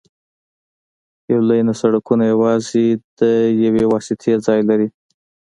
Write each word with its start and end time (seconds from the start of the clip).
یو 1.31 1.41
لینه 1.49 1.73
سړکونه 1.81 2.23
یوازې 2.33 2.85
د 3.19 3.21
یوې 3.65 3.83
واسطې 3.91 4.33
ځای 4.45 4.59
لري 4.69 4.87